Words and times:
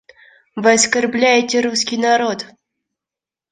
Вы 0.55 0.71
оскорбляете 0.73 1.61
русский 1.61 1.95
народ. 1.97 2.47